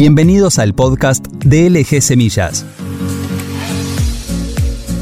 Bienvenidos 0.00 0.58
al 0.58 0.72
podcast 0.72 1.26
de 1.44 1.68
LG 1.68 2.00
Semillas. 2.00 2.64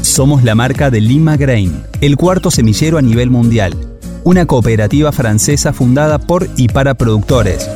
Somos 0.01 0.43
la 0.43 0.55
marca 0.55 0.91
de 0.91 0.99
Lima 0.99 1.37
Grain, 1.37 1.83
el 2.01 2.17
cuarto 2.17 2.51
semillero 2.51 2.97
a 2.97 3.01
nivel 3.01 3.29
mundial, 3.29 3.73
una 4.25 4.45
cooperativa 4.45 5.13
francesa 5.13 5.71
fundada 5.71 6.19
por 6.19 6.49
y 6.57 6.67
para 6.67 6.95
productores. 6.95 7.69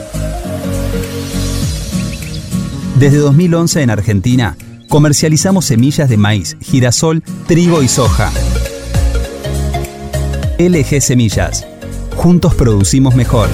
Desde 2.99 3.19
2011 3.19 3.83
en 3.83 3.89
Argentina, 3.89 4.57
comercializamos 4.89 5.63
semillas 5.63 6.09
de 6.09 6.17
maíz, 6.17 6.57
girasol, 6.59 7.23
trigo 7.47 7.81
y 7.81 7.87
soja. 7.87 8.33
LG 10.59 11.01
Semillas. 11.01 11.65
Juntos 12.17 12.53
producimos 12.53 13.15
mejor. 13.15 13.47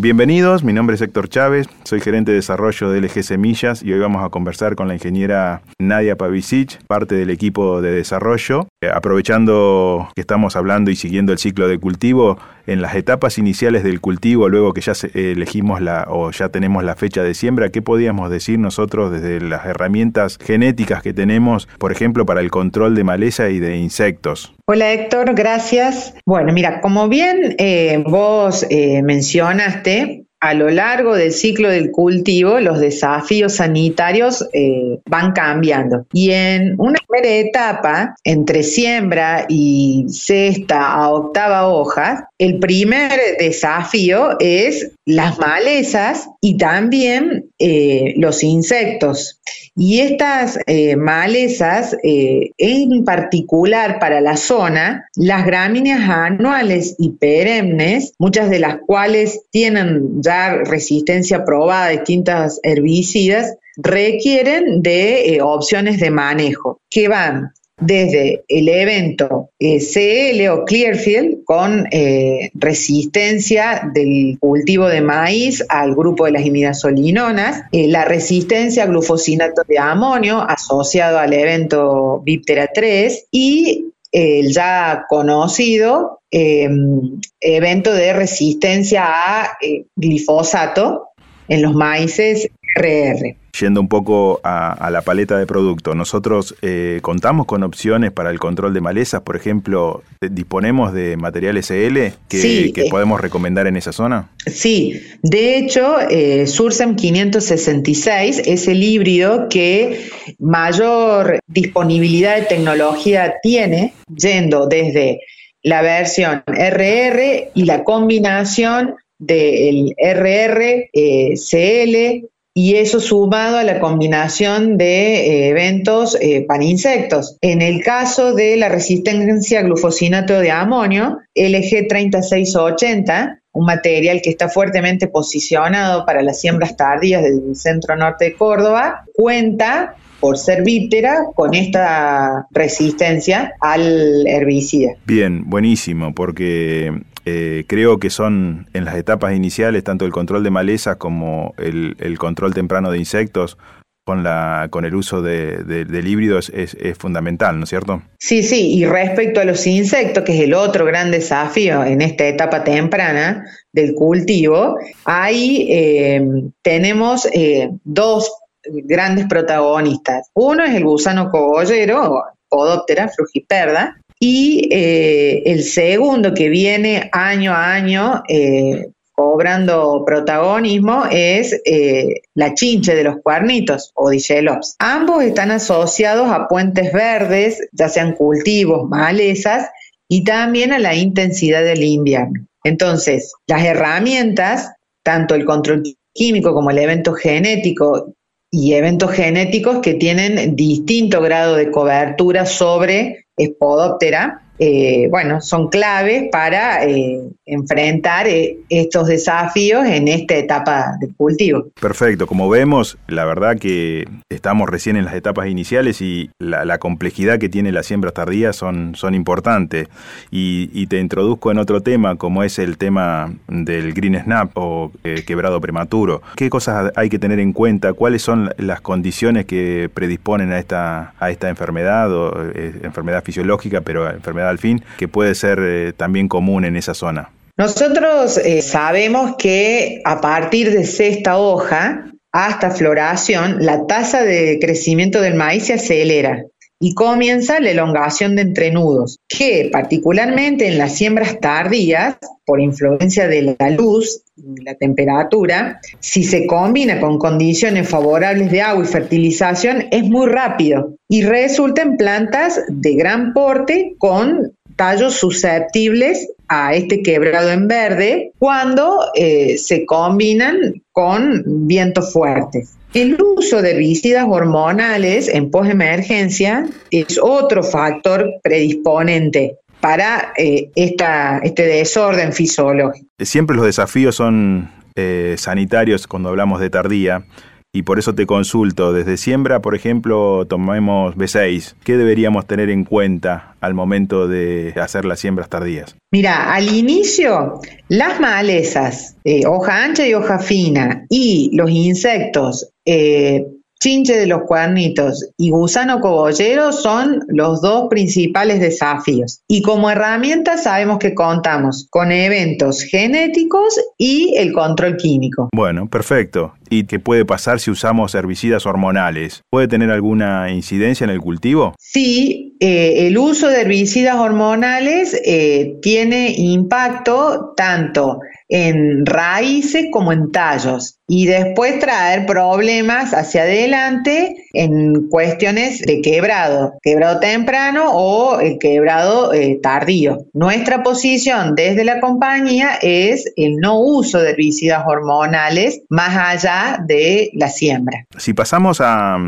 Bienvenidos, 0.00 0.62
mi 0.62 0.72
nombre 0.72 0.94
es 0.94 1.02
Héctor 1.02 1.28
Chávez, 1.28 1.66
soy 1.82 2.00
gerente 2.00 2.30
de 2.30 2.36
desarrollo 2.36 2.88
de 2.88 3.00
LG 3.00 3.24
Semillas 3.24 3.82
y 3.82 3.92
hoy 3.92 3.98
vamos 3.98 4.24
a 4.24 4.28
conversar 4.28 4.76
con 4.76 4.86
la 4.86 4.94
ingeniera 4.94 5.62
Nadia 5.80 6.14
Pavicic, 6.14 6.86
parte 6.86 7.16
del 7.16 7.30
equipo 7.30 7.82
de 7.82 7.90
desarrollo. 7.90 8.68
Eh, 8.80 8.88
aprovechando 8.94 10.08
que 10.14 10.20
estamos 10.20 10.54
hablando 10.54 10.92
y 10.92 10.94
siguiendo 10.94 11.32
el 11.32 11.38
ciclo 11.38 11.66
de 11.66 11.80
cultivo, 11.80 12.38
en 12.68 12.80
las 12.80 12.94
etapas 12.94 13.36
iniciales 13.36 13.82
del 13.82 14.00
cultivo, 14.00 14.48
luego 14.48 14.72
que 14.72 14.80
ya 14.82 14.92
elegimos 15.14 15.80
la 15.80 16.06
o 16.08 16.30
ya 16.30 16.50
tenemos 16.50 16.84
la 16.84 16.94
fecha 16.94 17.24
de 17.24 17.34
siembra, 17.34 17.70
¿qué 17.70 17.82
podíamos 17.82 18.30
decir 18.30 18.60
nosotros 18.60 19.10
desde 19.10 19.40
las 19.40 19.66
herramientas 19.66 20.38
genéticas 20.40 21.02
que 21.02 21.12
tenemos, 21.12 21.66
por 21.78 21.90
ejemplo, 21.90 22.24
para 22.24 22.40
el 22.40 22.52
control 22.52 22.94
de 22.94 23.02
maleza 23.02 23.48
y 23.48 23.58
de 23.58 23.78
insectos? 23.78 24.54
Hola 24.66 24.92
Héctor, 24.92 25.34
gracias. 25.34 26.14
Bueno, 26.24 26.52
mira, 26.52 26.80
como 26.80 27.08
bien 27.08 27.56
eh, 27.58 28.04
vos 28.06 28.64
eh, 28.70 29.02
mencionaste, 29.02 30.27
a 30.40 30.54
lo 30.54 30.70
largo 30.70 31.14
del 31.14 31.32
ciclo 31.32 31.68
del 31.68 31.90
cultivo 31.90 32.60
los 32.60 32.78
desafíos 32.78 33.56
sanitarios 33.56 34.46
eh, 34.52 35.00
van 35.06 35.32
cambiando. 35.32 36.06
Y 36.12 36.30
en 36.30 36.74
una 36.78 36.98
primera 37.08 37.34
etapa, 37.34 38.14
entre 38.24 38.62
siembra 38.62 39.46
y 39.48 40.06
sexta 40.08 40.92
a 40.92 41.10
octava 41.10 41.68
hoja, 41.68 42.30
el 42.38 42.58
primer 42.58 43.10
desafío 43.38 44.38
es 44.38 44.92
las 45.04 45.38
malezas 45.38 46.28
y 46.40 46.56
también 46.56 47.50
eh, 47.58 48.14
los 48.16 48.42
insectos. 48.44 49.40
Y 49.80 50.00
estas 50.00 50.58
eh, 50.66 50.96
malezas, 50.96 51.96
en 52.02 53.04
particular 53.04 54.00
para 54.00 54.20
la 54.20 54.36
zona, 54.36 55.08
las 55.14 55.46
gramíneas 55.46 56.00
anuales 56.00 56.96
y 56.98 57.10
perennes, 57.10 58.12
muchas 58.18 58.50
de 58.50 58.58
las 58.58 58.78
cuales 58.84 59.42
tienen 59.52 60.20
resistencia 60.64 61.44
probada 61.44 61.86
a 61.86 61.90
distintas 61.90 62.58
herbicidas, 62.64 63.54
requieren 63.78 64.82
de 64.82 65.36
eh, 65.36 65.42
opciones 65.42 66.00
de 66.00 66.10
manejo 66.10 66.80
que 66.90 67.08
van 67.08 67.52
desde 67.80 68.44
el 68.48 68.68
evento 68.68 69.50
eh, 69.58 69.78
CL 69.78 70.48
o 70.48 70.64
Clearfield 70.64 71.44
con 71.44 71.86
eh, 71.90 72.50
resistencia 72.54 73.90
del 73.94 74.36
cultivo 74.38 74.88
de 74.88 75.00
maíz 75.00 75.64
al 75.68 75.94
grupo 75.94 76.24
de 76.26 76.32
las 76.32 76.44
imidazolinonas, 76.44 77.62
la 77.72 78.04
resistencia 78.04 78.84
a 78.84 78.86
glufosinato 78.86 79.62
de 79.66 79.78
amonio 79.78 80.40
asociado 80.40 81.18
al 81.18 81.32
evento 81.32 82.20
Biptera 82.24 82.68
3 82.72 83.26
y 83.30 83.92
el 84.12 84.52
ya 84.52 85.04
conocido 85.08 86.20
em, 86.30 87.20
evento 87.40 87.92
de 87.92 88.12
resistencia 88.12 89.04
a 89.06 89.58
eh, 89.60 89.84
glifosato 89.96 91.08
en 91.48 91.62
los 91.62 91.74
maíces 91.74 92.48
RR. 92.78 93.36
Yendo 93.58 93.80
un 93.80 93.88
poco 93.88 94.40
a, 94.44 94.88
la 94.90 95.02
paleta 95.02 95.36
de 95.36 95.46
productos, 95.46 95.96
nosotros 95.96 96.54
eh, 96.62 97.00
contamos 97.02 97.46
con 97.46 97.62
opciones 97.64 98.12
para 98.12 98.30
el 98.30 98.38
control 98.38 98.72
de 98.72 98.80
malezas, 98.80 99.22
por 99.22 99.36
ejemplo, 99.36 100.02
disponemos 100.20 100.92
de 100.92 101.16
material 101.16 101.56
SL 101.62 102.12
que, 102.28 102.72
que 102.72 102.82
eh, 102.82 102.90
podemos 102.90 103.20
recomendar 103.20 103.66
en 103.66 103.76
esa 103.76 103.92
zona. 103.92 104.30
Sí, 104.46 105.02
de 105.22 105.58
hecho, 105.58 105.98
eh, 106.08 106.46
Sursem 106.46 106.94
566 106.94 108.42
es 108.44 108.68
el 108.68 108.82
híbrido 108.82 109.48
que 109.48 110.08
mayor 110.38 111.40
disponibilidad 111.48 112.36
de 112.36 112.42
tecnología 112.42 113.34
tiene, 113.42 113.92
yendo 114.14 114.68
desde 114.68 115.20
la 115.62 115.82
versión 115.82 116.44
RR 116.46 117.50
y 117.54 117.64
la 117.64 117.82
combinación 117.82 118.94
del 119.18 119.94
RR, 119.98 120.90
CL, 120.92 122.28
y 122.58 122.74
eso 122.74 122.98
sumado 122.98 123.56
a 123.56 123.62
la 123.62 123.78
combinación 123.78 124.78
de 124.78 125.14
eh, 125.14 125.48
eventos 125.50 126.18
eh, 126.20 126.44
para 126.44 126.64
insectos. 126.64 127.36
En 127.40 127.62
el 127.62 127.84
caso 127.84 128.34
de 128.34 128.56
la 128.56 128.68
resistencia 128.68 129.60
a 129.60 129.62
glufosinato 129.62 130.40
de 130.40 130.50
amonio, 130.50 131.18
LG 131.36 131.86
3680, 131.88 133.42
un 133.52 133.64
material 133.64 134.20
que 134.20 134.30
está 134.30 134.48
fuertemente 134.48 135.06
posicionado 135.06 136.04
para 136.04 136.20
las 136.20 136.40
siembras 136.40 136.76
tardías 136.76 137.22
del 137.22 137.54
centro 137.54 137.94
norte 137.94 138.24
de 138.24 138.34
Córdoba, 138.34 139.04
cuenta 139.14 139.94
por 140.18 140.36
ser 140.36 140.64
vítera 140.64 141.26
con 141.36 141.54
esta 141.54 142.48
resistencia 142.50 143.52
al 143.60 144.26
herbicida. 144.26 144.94
Bien, 145.06 145.48
buenísimo, 145.48 146.12
porque 146.12 146.92
eh, 147.30 147.64
creo 147.66 147.98
que 147.98 148.08
son 148.08 148.68
en 148.72 148.86
las 148.86 148.96
etapas 148.96 149.34
iniciales 149.34 149.84
tanto 149.84 150.06
el 150.06 150.12
control 150.12 150.42
de 150.42 150.50
malezas 150.50 150.96
como 150.96 151.54
el, 151.58 152.16
control 152.18 152.54
temprano 152.54 152.90
de 152.90 152.98
insectos 152.98 153.58
con, 154.06 154.24
la, 154.24 154.68
con 154.70 154.86
el 154.86 154.94
uso 154.94 155.20
de, 155.20 155.62
del 155.64 156.08
híbrido 156.08 156.38
es, 156.38 156.76
fundamental, 156.96 157.58
¿no 157.58 157.64
es 157.64 157.68
cierto? 157.68 158.02
Sí, 158.18 158.42
sí, 158.42 158.78
y 158.78 158.86
respecto 158.86 159.40
a 159.40 159.44
los 159.44 159.66
insectos, 159.66 160.24
que 160.24 160.32
es 160.32 160.40
el 160.40 160.54
otro 160.54 160.86
gran 160.86 161.10
desafío 161.10 161.84
en 161.84 162.00
esta 162.00 162.26
etapa 162.26 162.64
temprana 162.64 163.44
del 163.70 163.94
cultivo, 163.94 164.78
ahí 165.04 165.68
eh, 165.70 166.26
tenemos 166.62 167.26
eh, 167.34 167.68
dos 167.84 168.32
grandes 168.64 169.26
protagonistas. 169.26 170.30
Uno 170.32 170.64
es 170.64 170.74
el 170.74 170.84
gusano 170.84 171.30
cogollero, 171.30 172.24
Podóptera 172.48 173.08
frugiperda, 173.08 174.00
y 174.20 174.68
eh, 174.72 175.42
el 175.46 175.62
segundo 175.62 176.34
que 176.34 176.48
viene 176.48 177.08
año 177.12 177.52
a 177.52 177.74
año 177.74 178.22
eh, 178.28 178.88
cobrando 179.12 180.04
protagonismo 180.04 181.04
es 181.10 181.60
eh, 181.64 182.22
la 182.34 182.54
chinche 182.54 182.94
de 182.94 183.04
los 183.04 183.16
cuernitos 183.22 183.90
o 183.94 184.10
digelops. 184.10 184.76
Ambos 184.78 185.24
están 185.24 185.50
asociados 185.50 186.30
a 186.30 186.48
puentes 186.48 186.92
verdes, 186.92 187.68
ya 187.72 187.88
sean 187.88 188.14
cultivos, 188.14 188.88
malezas, 188.88 189.68
y 190.08 190.24
también 190.24 190.72
a 190.72 190.78
la 190.78 190.94
intensidad 190.94 191.62
del 191.62 191.82
invierno. 191.82 192.46
Entonces, 192.64 193.32
las 193.46 193.64
herramientas, 193.64 194.72
tanto 195.02 195.34
el 195.34 195.44
control 195.44 195.82
químico 196.14 196.54
como 196.54 196.70
el 196.70 196.78
evento 196.78 197.12
genético 197.12 198.14
y 198.50 198.72
eventos 198.72 199.12
genéticos 199.12 199.80
que 199.80 199.94
tienen 199.94 200.56
distinto 200.56 201.20
grado 201.20 201.56
de 201.56 201.70
cobertura 201.70 202.46
sobre 202.46 203.26
Spodoptera, 203.38 204.42
eh, 204.58 205.06
bueno, 205.10 205.40
son 205.40 205.68
claves 205.68 206.28
para 206.32 206.84
eh, 206.84 207.20
enfrentar 207.46 208.26
eh, 208.26 208.58
estos 208.68 209.06
desafíos 209.06 209.86
en 209.86 210.08
esta 210.08 210.34
etapa 210.34 210.96
de 211.00 211.08
cultivo. 211.16 211.68
Perfecto, 211.80 212.26
como 212.26 212.48
vemos, 212.48 212.98
la 213.06 213.24
verdad 213.24 213.56
que 213.56 214.08
estamos 214.28 214.68
recién 214.68 214.96
en 214.96 215.04
las 215.04 215.14
etapas 215.14 215.48
iniciales 215.48 216.00
y 216.02 216.30
la, 216.38 216.78
complejidad 216.78 217.38
que 217.38 217.48
tiene 217.48 217.72
la 217.72 217.82
siembra 217.82 218.10
tardía 218.12 218.52
son, 218.52 218.94
son 218.94 219.14
importantes. 219.14 219.88
Y, 220.30 220.86
te 220.88 220.98
introduzco 220.98 221.50
en 221.50 221.58
otro 221.58 221.82
tema, 221.82 222.16
como 222.16 222.42
es 222.44 222.58
el 222.58 222.78
tema 222.78 223.34
del 223.46 223.92
green 223.92 224.18
snap 224.22 224.52
o 224.54 224.90
quebrado 225.26 225.60
prematuro. 225.60 226.22
¿Qué 226.34 226.48
cosas 226.48 226.92
hay 226.96 227.10
que 227.10 227.18
tener 227.18 227.40
en 227.40 227.52
cuenta? 227.52 227.92
¿Cuáles 227.92 228.22
son 228.22 228.54
las 228.56 228.80
condiciones 228.80 229.44
que 229.44 229.90
predisponen 229.92 230.50
a 230.52 230.58
esta, 230.58 231.12
a 231.18 231.30
esta 231.30 231.50
enfermedad 231.50 232.10
o 232.10 232.32
enfermedad 232.54 233.22
fisiológica, 233.22 233.82
pero 233.82 234.08
enfermedad 234.08 234.47
al 234.48 234.58
fin, 234.58 234.82
que 234.96 235.08
puede 235.08 235.34
ser 235.34 235.58
eh, 235.60 235.92
también 235.96 236.28
común 236.28 236.64
en 236.64 236.76
esa 236.76 236.94
zona. 236.94 237.30
Nosotros 237.56 238.38
eh, 238.38 238.62
sabemos 238.62 239.34
que 239.36 240.00
a 240.04 240.20
partir 240.20 240.70
de 240.70 240.84
sexta 240.84 241.38
hoja 241.38 242.04
hasta 242.32 242.70
floración, 242.70 243.56
la 243.60 243.86
tasa 243.86 244.22
de 244.22 244.58
crecimiento 244.60 245.20
del 245.20 245.34
maíz 245.34 245.66
se 245.66 245.74
acelera 245.74 246.44
y 246.80 246.94
comienza 246.94 247.60
la 247.60 247.70
elongación 247.70 248.36
de 248.36 248.42
entrenudos, 248.42 249.18
que 249.28 249.68
particularmente 249.72 250.68
en 250.68 250.78
las 250.78 250.94
siembras 250.94 251.40
tardías, 251.40 252.16
por 252.44 252.60
influencia 252.60 253.28
de 253.28 253.56
la 253.58 253.70
luz 253.70 254.22
y 254.36 254.62
la 254.62 254.74
temperatura, 254.74 255.80
si 256.00 256.22
se 256.22 256.46
combina 256.46 257.00
con 257.00 257.18
condiciones 257.18 257.88
favorables 257.88 258.50
de 258.50 258.62
agua 258.62 258.84
y 258.84 258.86
fertilización, 258.86 259.86
es 259.90 260.04
muy 260.04 260.28
rápido 260.28 260.94
y 261.08 261.22
resulta 261.22 261.82
en 261.82 261.96
plantas 261.96 262.60
de 262.68 262.94
gran 262.94 263.32
porte 263.32 263.96
con 263.98 264.52
tallos 264.78 265.14
susceptibles 265.14 266.30
a 266.46 266.72
este 266.72 267.02
quebrado 267.02 267.50
en 267.50 267.66
verde 267.66 268.32
cuando 268.38 269.00
eh, 269.14 269.58
se 269.58 269.84
combinan 269.84 270.82
con 270.92 271.66
vientos 271.66 272.12
fuertes. 272.12 272.76
El 272.94 273.20
uso 273.20 273.60
de 273.60 273.72
herbicidas 273.72 274.24
hormonales 274.26 275.28
en 275.28 275.50
posemergencia 275.50 276.66
es 276.90 277.18
otro 277.20 277.62
factor 277.62 278.30
predisponente 278.42 279.56
para 279.80 280.32
eh, 280.38 280.70
esta, 280.74 281.38
este 281.38 281.66
desorden 281.66 282.32
fisiológico. 282.32 283.06
Siempre 283.18 283.56
los 283.56 283.66
desafíos 283.66 284.14
son 284.14 284.70
eh, 284.94 285.34
sanitarios 285.38 286.06
cuando 286.06 286.28
hablamos 286.28 286.60
de 286.60 286.70
tardía 286.70 287.26
y 287.72 287.82
por 287.82 287.98
eso 287.98 288.14
te 288.14 288.26
consulto, 288.26 288.92
desde 288.92 289.16
siembra, 289.16 289.60
por 289.60 289.74
ejemplo, 289.74 290.46
tomemos 290.48 291.16
B6, 291.16 291.74
¿qué 291.84 291.96
deberíamos 291.96 292.46
tener 292.46 292.70
en 292.70 292.84
cuenta 292.84 293.56
al 293.60 293.74
momento 293.74 294.26
de 294.26 294.72
hacer 294.80 295.04
las 295.04 295.20
siembras 295.20 295.48
tardías? 295.48 295.96
Mira, 296.10 296.54
al 296.54 296.74
inicio, 296.74 297.60
las 297.88 298.20
malezas, 298.20 299.16
eh, 299.24 299.46
hoja 299.46 299.84
ancha 299.84 300.06
y 300.06 300.14
hoja 300.14 300.38
fina, 300.38 301.04
y 301.10 301.50
los 301.54 301.70
insectos 301.70 302.70
eh, 302.86 303.44
chinche 303.80 304.16
de 304.16 304.26
los 304.26 304.42
cuernitos 304.42 305.28
y 305.36 305.50
gusano 305.50 306.00
cogollero 306.00 306.72
son 306.72 307.24
los 307.28 307.60
dos 307.60 307.88
principales 307.88 308.60
desafíos. 308.60 309.40
Y 309.48 309.62
como 309.62 309.90
herramienta 309.90 310.56
sabemos 310.56 310.98
que 310.98 311.14
contamos 311.14 311.86
con 311.90 312.12
eventos 312.12 312.82
genéticos 312.82 313.78
y 313.96 314.34
el 314.36 314.52
control 314.52 314.96
químico. 314.96 315.48
Bueno, 315.54 315.88
perfecto. 315.88 316.54
¿Y 316.70 316.84
qué 316.84 316.98
puede 316.98 317.24
pasar 317.24 317.60
si 317.60 317.70
usamos 317.70 318.14
herbicidas 318.14 318.66
hormonales? 318.66 319.42
¿Puede 319.50 319.68
tener 319.68 319.90
alguna 319.90 320.50
incidencia 320.50 321.04
en 321.04 321.10
el 321.10 321.20
cultivo? 321.20 321.74
Sí, 321.78 322.56
eh, 322.60 323.06
el 323.06 323.16
uso 323.16 323.48
de 323.48 323.62
herbicidas 323.62 324.16
hormonales 324.16 325.18
eh, 325.24 325.78
tiene 325.80 326.34
impacto 326.36 327.54
tanto 327.56 328.20
en 328.48 329.04
raíces 329.04 329.86
como 329.90 330.12
en 330.12 330.32
tallos 330.32 330.98
y 331.06 331.26
después 331.26 331.78
traer 331.78 332.26
problemas 332.26 333.14
hacia 333.14 333.42
adelante 333.42 334.46
en 334.52 335.08
cuestiones 335.08 335.80
de 335.80 336.00
quebrado, 336.00 336.74
quebrado 336.82 337.20
temprano 337.20 337.90
o 337.92 338.40
el 338.40 338.58
quebrado 338.58 339.32
eh, 339.32 339.58
tardío. 339.62 340.26
Nuestra 340.32 340.82
posición 340.82 341.54
desde 341.54 341.84
la 341.84 342.00
compañía 342.00 342.78
es 342.82 343.32
el 343.36 343.56
no 343.56 343.80
uso 343.80 344.18
de 344.18 344.30
herbicidas 344.30 344.84
hormonales 344.86 345.82
más 345.88 346.16
allá 346.16 346.82
de 346.86 347.30
la 347.34 347.48
siembra. 347.48 348.06
Si 348.18 348.34
pasamos 348.34 348.80
a 348.80 349.18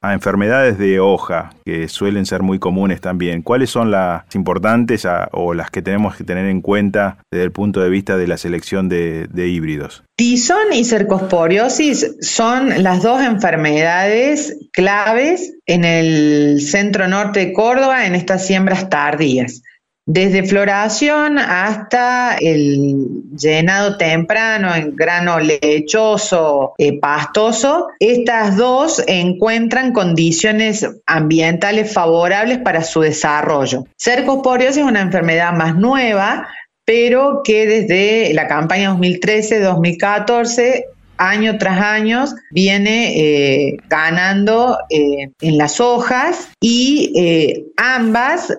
a 0.00 0.12
enfermedades 0.12 0.78
de 0.78 1.00
hoja, 1.00 1.50
que 1.64 1.88
suelen 1.88 2.24
ser 2.24 2.42
muy 2.42 2.58
comunes 2.58 3.00
también, 3.00 3.42
¿cuáles 3.42 3.70
son 3.70 3.90
las 3.90 4.22
importantes 4.34 5.06
o 5.32 5.54
las 5.54 5.70
que 5.70 5.82
tenemos 5.82 6.16
que 6.16 6.24
tener 6.24 6.46
en 6.46 6.60
cuenta 6.60 7.18
desde 7.30 7.44
el 7.44 7.52
punto 7.52 7.80
de 7.80 7.90
vista 7.90 8.16
de 8.16 8.28
la 8.28 8.36
selección 8.36 8.88
de, 8.88 9.26
de 9.28 9.48
híbridos? 9.48 10.04
Tizón 10.16 10.72
y 10.72 10.84
cercosporiosis 10.84 12.16
son 12.20 12.82
las 12.82 13.02
dos 13.02 13.22
enfermedades 13.22 14.56
claves 14.72 15.54
en 15.66 15.84
el 15.84 16.60
centro 16.60 17.08
norte 17.08 17.40
de 17.40 17.52
Córdoba 17.52 18.06
en 18.06 18.14
estas 18.14 18.46
siembras 18.46 18.88
tardías. 18.88 19.62
Desde 20.10 20.42
floración 20.42 21.38
hasta 21.38 22.38
el 22.40 23.24
llenado 23.36 23.98
temprano 23.98 24.74
en 24.74 24.96
grano 24.96 25.38
lechoso, 25.38 26.72
eh, 26.78 26.98
pastoso, 26.98 27.88
estas 28.00 28.56
dos 28.56 29.04
encuentran 29.06 29.92
condiciones 29.92 30.88
ambientales 31.04 31.92
favorables 31.92 32.56
para 32.56 32.84
su 32.84 33.02
desarrollo. 33.02 33.84
Cercosporiosis 33.98 34.78
es 34.78 34.84
una 34.84 35.02
enfermedad 35.02 35.52
más 35.52 35.76
nueva, 35.76 36.48
pero 36.86 37.42
que 37.44 37.66
desde 37.66 38.32
la 38.32 38.48
campaña 38.48 38.90
2013-2014 38.94 40.84
año 41.18 41.58
tras 41.58 41.80
año 41.80 42.24
viene 42.50 43.18
eh, 43.18 43.76
ganando 43.88 44.78
eh, 44.90 45.30
en 45.40 45.58
las 45.58 45.80
hojas 45.80 46.48
y 46.60 47.12
eh, 47.16 47.64
ambas 47.76 48.52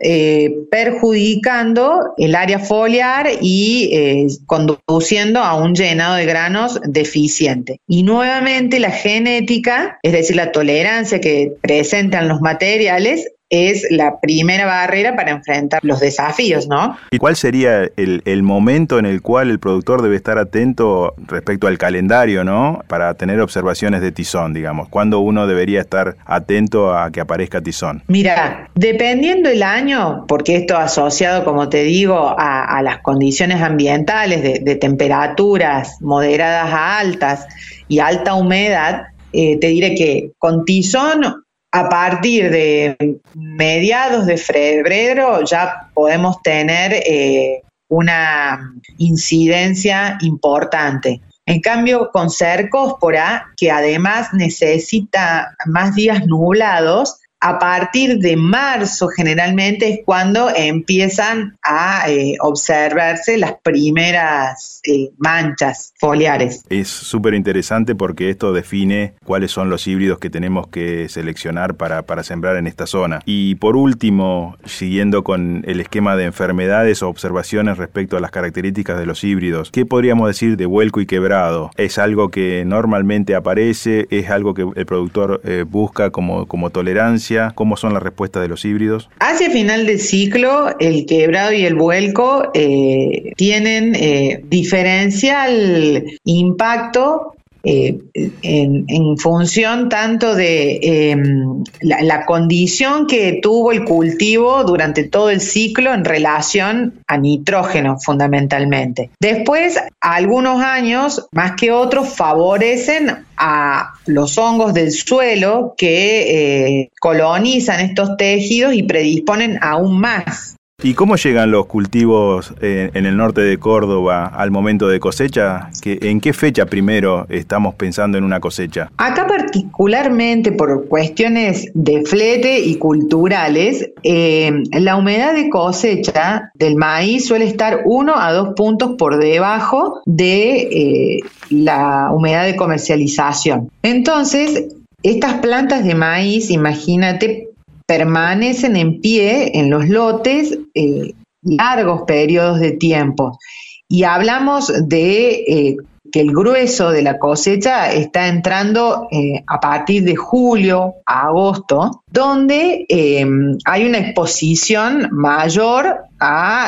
perjudicando 0.69 2.13
el 2.17 2.35
área 2.35 2.59
foliar 2.59 3.27
y 3.41 4.27
conduciendo 4.45 5.39
a 5.39 5.55
un 5.55 5.73
llenado 5.73 6.15
de 6.15 6.25
granos 6.25 6.79
deficiente. 6.83 7.79
Y 7.87 8.03
nuevamente 8.03 8.79
la 8.79 8.91
genética, 8.91 9.99
es 10.03 10.13
decir, 10.13 10.35
la 10.35 10.51
tolerancia 10.51 11.19
que 11.19 11.53
presentan 11.61 12.27
los 12.27 12.41
materiales, 12.41 13.31
es 13.49 13.87
la 13.89 14.19
primera 14.19 14.65
barrera 14.65 15.15
para 15.15 15.31
enfrentar 15.31 15.79
los 15.83 15.99
desafíos, 15.99 16.67
¿no? 16.67 16.97
¿Y 17.11 17.17
cuál 17.17 17.35
sería 17.35 17.89
el, 17.95 18.43
momento 18.43 18.99
en 18.99 19.05
el 19.05 19.21
cual 19.21 19.49
el 19.49 19.59
productor 19.59 20.01
debe 20.01 20.15
estar 20.15 20.37
atento 20.37 21.13
respecto 21.27 21.67
al 21.67 21.77
calendario, 21.77 22.43
¿no? 22.43 22.83
Para 22.87 23.13
tener 23.15 23.39
observaciones 23.41 24.01
de 24.01 24.11
tizón, 24.11 24.53
digamos. 24.53 24.87
¿Cuándo 24.89 25.19
uno 25.19 25.47
debería 25.47 25.81
estar 25.81 26.15
atento 26.25 26.95
a 26.95 27.11
que 27.11 27.21
aparezca 27.21 27.61
tizón? 27.61 28.03
Mira, 28.07 28.69
dependiendo 28.75 29.49
el 29.49 29.63
año, 29.63 30.25
porque 30.27 30.55
esto 30.55 30.77
asociado, 30.77 31.43
como 31.43 31.69
te 31.69 31.83
digo, 31.83 32.35
a, 32.37 32.81
las 32.83 32.99
condiciones 32.99 33.61
ambientales 33.61 34.63
de, 34.63 34.75
temperaturas 34.75 35.97
moderadas 36.01 36.71
a 36.71 36.99
altas 36.99 37.47
y 37.87 37.99
alta 37.99 38.35
humedad, 38.35 39.07
eh, 39.33 39.57
te 39.59 39.67
diré 39.67 39.95
que 39.95 40.31
con 40.37 40.63
tizón 40.63 41.43
a 41.71 41.89
partir 41.89 42.49
de 42.49 43.19
mediados 43.35 44.25
de 44.25 44.37
febrero 44.37 45.43
ya 45.43 45.89
podemos 45.93 46.41
tener 46.41 46.93
eh, 46.93 47.61
una 47.87 48.73
incidencia 48.97 50.17
importante. 50.21 51.21
En 51.45 51.61
cambio, 51.61 52.11
con 52.11 52.29
cercóspora, 52.29 53.47
que 53.57 53.71
además 53.71 54.33
necesita 54.33 55.55
más 55.65 55.95
días 55.95 56.25
nublados, 56.27 57.19
a 57.41 57.57
partir 57.57 58.19
de 58.19 58.35
marzo 58.35 59.07
generalmente 59.07 59.89
es 59.89 59.99
cuando 60.05 60.49
empiezan 60.53 61.57
a 61.63 62.09
eh, 62.09 62.35
observarse 62.41 63.37
las 63.37 63.53
primeras 63.63 64.81
eh, 64.83 65.11
manchas 65.17 65.93
foliares. 65.97 66.63
Es 66.69 66.89
súper 66.89 67.33
interesante 67.33 67.95
porque 67.95 68.29
esto 68.29 68.51
define 68.51 69.13
cuáles 69.23 69.51
son 69.51 69.69
los 69.69 69.87
híbridos 69.87 70.19
que 70.19 70.29
tenemos 70.29 70.67
que 70.67 71.07
seleccionar 71.07 71.75
para, 71.75 72.03
para 72.03 72.23
sembrar 72.23 72.57
en 72.57 72.67
esta 72.67 72.87
zona. 72.87 73.21
Y 73.25 73.55
por 73.55 73.77
último, 73.77 74.57
siguiendo 74.65 75.23
con 75.23 75.63
el 75.65 75.79
esquema 75.79 76.15
de 76.17 76.25
enfermedades 76.25 77.01
o 77.03 77.09
observaciones 77.09 77.77
respecto 77.77 78.17
a 78.17 78.19
las 78.19 78.31
características 78.31 78.99
de 78.99 79.05
los 79.05 79.23
híbridos, 79.23 79.71
¿qué 79.71 79.85
podríamos 79.85 80.27
decir 80.27 80.57
de 80.57 80.65
vuelco 80.65 80.99
y 80.99 81.05
quebrado? 81.05 81.71
¿Es 81.77 81.97
algo 81.99 82.29
que 82.29 82.63
normalmente 82.65 83.35
aparece? 83.35 84.07
¿Es 84.09 84.29
algo 84.29 84.53
que 84.53 84.67
el 84.75 84.85
productor 84.85 85.41
eh, 85.45 85.63
busca 85.67 86.09
como, 86.09 86.45
como 86.45 86.69
tolerancia? 86.69 87.28
¿Cómo 87.55 87.77
son 87.77 87.93
las 87.93 88.01
respuestas 88.01 88.41
de 88.41 88.47
los 88.47 88.65
híbridos? 88.65 89.09
Hacia 89.19 89.49
final 89.51 89.85
de 89.85 89.99
ciclo, 89.99 90.75
el 90.79 91.05
quebrado 91.05 91.53
y 91.53 91.65
el 91.65 91.75
vuelco 91.75 92.49
eh, 92.53 93.33
tienen 93.35 93.95
eh, 93.95 94.41
diferencial 94.45 96.03
impacto 96.23 97.35
eh, 97.63 97.99
en, 98.41 99.17
función 99.17 99.89
tanto 99.89 100.35
de 100.35 100.79
em, 100.81 101.63
la, 101.81 102.25
condición 102.25 103.05
que 103.05 103.39
tuvo 103.41 103.71
el 103.71 103.83
cultivo 103.83 104.63
durante 104.63 105.03
todo 105.03 105.29
el 105.29 105.41
ciclo 105.41 105.93
en 105.93 106.05
relación 106.05 107.01
a 107.07 107.17
nitrógeno 107.17 107.97
fundamentalmente. 107.99 109.09
Después, 109.19 109.77
algunos 109.99 110.61
años, 110.61 111.27
más 111.31 111.53
que 111.53 111.71
otros, 111.71 112.15
favorecen 112.15 113.25
a 113.35 113.93
los 114.05 114.37
hongos 114.37 114.73
del 114.73 114.91
suelo 114.91 115.73
que 115.77 116.81
eh, 116.81 116.89
colonizan 116.99 117.81
estos 117.81 118.15
tejidos 118.17 118.73
y 118.73 118.83
predisponen 118.83 119.59
aún 119.61 119.99
más 119.99 120.55
¿Y 120.81 120.93
cómo 120.93 121.17
llegan 121.17 121.51
los 121.51 121.65
cultivos 121.65 122.53
eh, 122.61 122.89
en 122.93 123.05
el 123.05 123.17
norte 123.17 123.41
de 123.41 123.57
Córdoba 123.57 124.27
al 124.27 124.49
momento 124.49 124.87
de 124.87 125.01
cosecha? 125.01 125.71
¿En 125.83 126.21
qué 126.21 126.31
fecha 126.31 126.67
primero 126.67 127.25
estamos 127.27 127.75
pensando 127.75 128.17
en 128.17 128.23
una 128.23 128.39
cosecha? 128.39 128.89
Acá 128.95 129.27
particularmente 129.27 130.53
por 130.53 130.87
cuestiones 130.87 131.69
de 131.73 132.05
flete 132.05 132.61
y 132.61 132.75
culturales, 132.75 133.89
eh, 134.03 134.53
la 134.71 134.95
humedad 134.95 135.33
de 135.33 135.49
cosecha 135.49 136.51
del 136.53 136.77
maíz 136.77 137.27
suele 137.27 137.43
estar 137.43 137.81
uno 137.83 138.15
a 138.15 138.31
dos 138.31 138.53
puntos 138.55 138.95
por 138.97 139.17
debajo 139.17 140.01
de 140.05 140.61
eh, 140.61 141.19
la 141.49 142.09
humedad 142.13 142.45
de 142.45 142.55
comercialización. 142.55 143.69
Entonces, 143.83 144.67
estas 145.03 145.35
plantas 145.35 145.83
de 145.83 145.95
maíz, 145.95 146.49
imagínate, 146.49 147.48
permanecen 147.89 148.75
en 148.75 149.01
pie 149.01 149.57
en 149.57 149.71
los 149.71 149.89
lotes 149.89 150.55
eh, 150.75 151.11
largos 151.41 152.03
periodos 152.03 152.59
de 152.59 152.73
tiempo. 152.73 153.39
Y 153.87 154.03
hablamos 154.03 154.71
de 154.87 155.43
eh, 155.47 155.77
que 156.11 156.21
el 156.21 156.31
grueso 156.31 156.91
de 156.91 157.01
la 157.01 157.17
cosecha 157.19 157.91
está 157.91 158.27
entrando 158.27 159.07
eh, 159.11 159.43
a 159.47 159.59
partir 159.59 160.03
de 160.03 160.15
julio 160.15 160.95
a 161.05 161.27
agosto, 161.27 162.03
donde 162.07 162.85
eh, 162.89 163.25
hay 163.65 163.85
una 163.85 163.99
exposición 163.99 165.09
mayor 165.11 165.97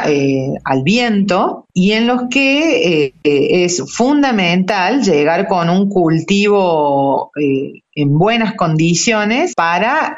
eh, 0.06 0.54
al 0.64 0.84
viento 0.84 1.66
y 1.74 1.92
en 1.92 2.08
los 2.08 2.24
que 2.30 3.14
es 3.24 3.84
fundamental 3.92 5.02
llegar 5.02 5.48
con 5.48 5.70
un 5.70 5.90
cultivo 5.90 7.32
en 7.36 8.18
buenas 8.18 8.56
condiciones 8.56 9.54
para 9.56 10.16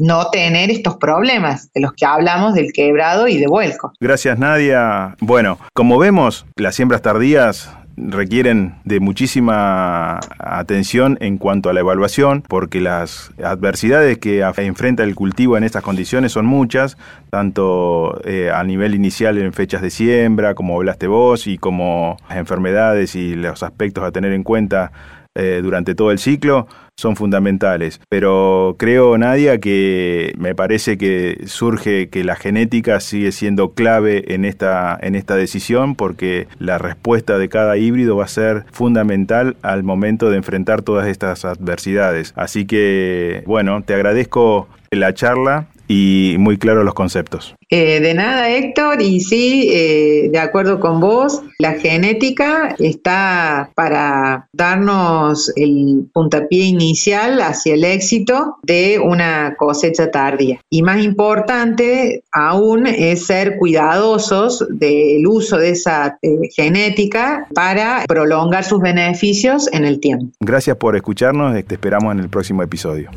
no 0.00 0.30
tener 0.30 0.70
estos 0.70 0.96
problemas 0.96 1.70
de 1.72 1.80
los 1.80 1.92
que 1.92 2.06
hablamos 2.06 2.54
del 2.54 2.72
quebrado 2.72 3.28
y 3.28 3.36
de 3.38 3.46
vuelco. 3.46 3.92
Gracias 4.00 4.38
Nadia. 4.38 5.16
Bueno, 5.20 5.58
como 5.74 5.98
vemos, 5.98 6.46
las 6.56 6.74
siembras 6.74 7.02
tardías 7.02 7.70
requieren 7.96 8.74
de 8.84 9.00
muchísima 9.00 10.18
atención 10.38 11.18
en 11.20 11.38
cuanto 11.38 11.70
a 11.70 11.72
la 11.72 11.80
evaluación, 11.80 12.42
porque 12.46 12.80
las 12.80 13.32
adversidades 13.42 14.18
que 14.18 14.40
enfrenta 14.58 15.02
el 15.02 15.14
cultivo 15.14 15.56
en 15.56 15.64
estas 15.64 15.82
condiciones 15.82 16.32
son 16.32 16.46
muchas, 16.46 16.96
tanto 17.30 18.20
eh, 18.24 18.50
a 18.52 18.62
nivel 18.64 18.94
inicial 18.94 19.38
en 19.38 19.52
fechas 19.52 19.82
de 19.82 19.90
siembra, 19.90 20.54
como 20.54 20.76
hablaste 20.76 21.06
vos, 21.06 21.46
y 21.46 21.58
como 21.58 22.16
las 22.28 22.38
enfermedades 22.38 23.14
y 23.14 23.34
los 23.34 23.62
aspectos 23.62 24.04
a 24.04 24.12
tener 24.12 24.32
en 24.32 24.42
cuenta 24.42 24.92
eh, 25.34 25.60
durante 25.62 25.94
todo 25.94 26.10
el 26.10 26.18
ciclo 26.18 26.66
son 26.96 27.16
fundamentales. 27.16 28.00
Pero 28.08 28.76
creo, 28.78 29.16
Nadia, 29.16 29.58
que 29.58 30.34
me 30.36 30.54
parece 30.54 30.98
que 30.98 31.42
surge 31.46 32.10
que 32.10 32.22
la 32.22 32.36
genética 32.36 33.00
sigue 33.00 33.32
siendo 33.32 33.72
clave 33.72 34.34
en 34.34 34.44
esta, 34.44 34.98
en 35.00 35.14
esta 35.14 35.34
decisión 35.36 35.96
porque 35.96 36.48
la 36.58 36.78
respuesta 36.78 37.38
de 37.38 37.48
cada 37.48 37.76
híbrido 37.76 38.16
va 38.16 38.24
a 38.24 38.28
ser 38.28 38.64
fundamental 38.72 39.56
al 39.62 39.82
momento 39.82 40.30
de 40.30 40.36
enfrentar 40.36 40.82
todas 40.82 41.08
estas 41.08 41.44
adversidades. 41.44 42.32
Así 42.36 42.66
que, 42.66 43.42
bueno, 43.46 43.82
te 43.82 43.94
agradezco 43.94 44.68
la 44.90 45.14
charla 45.14 45.68
y 45.92 46.36
muy 46.38 46.56
claros 46.56 46.86
los 46.86 46.94
conceptos. 46.94 47.54
Eh, 47.68 48.00
de 48.00 48.14
nada, 48.14 48.48
Héctor, 48.48 49.02
y 49.02 49.20
sí, 49.20 49.68
eh, 49.70 50.30
de 50.32 50.38
acuerdo 50.38 50.80
con 50.80 51.00
vos, 51.00 51.42
la 51.58 51.74
genética 51.74 52.74
está 52.78 53.70
para 53.74 54.48
darnos 54.54 55.52
el 55.54 56.06
puntapié 56.14 56.64
inicial 56.64 57.42
hacia 57.42 57.74
el 57.74 57.84
éxito 57.84 58.56
de 58.62 58.98
una 59.00 59.54
cosecha 59.58 60.10
tardía. 60.10 60.60
Y 60.70 60.82
más 60.82 61.04
importante 61.04 62.24
aún 62.32 62.86
es 62.86 63.26
ser 63.26 63.58
cuidadosos 63.58 64.66
del 64.70 65.26
uso 65.26 65.58
de 65.58 65.70
esa 65.70 66.18
eh, 66.22 66.48
genética 66.54 67.46
para 67.54 68.04
prolongar 68.08 68.64
sus 68.64 68.80
beneficios 68.80 69.68
en 69.72 69.84
el 69.84 70.00
tiempo. 70.00 70.32
Gracias 70.40 70.76
por 70.78 70.96
escucharnos, 70.96 71.52
te 71.64 71.74
esperamos 71.74 72.12
en 72.12 72.20
el 72.20 72.30
próximo 72.30 72.62
episodio. 72.62 73.10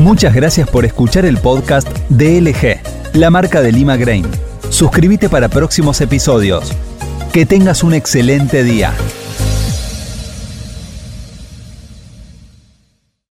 Muchas 0.00 0.34
gracias 0.34 0.66
por 0.66 0.86
escuchar 0.86 1.26
el 1.26 1.36
podcast 1.36 1.86
DLG, 2.08 2.80
la 3.12 3.28
marca 3.28 3.60
de 3.60 3.70
Lima 3.70 3.98
Grain. 3.98 4.24
Suscríbete 4.70 5.28
para 5.28 5.50
próximos 5.50 6.00
episodios. 6.00 6.72
Que 7.34 7.44
tengas 7.44 7.84
un 7.84 7.92
excelente 7.92 8.64
día. 8.64 8.94